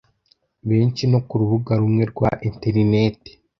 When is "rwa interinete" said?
2.11-3.31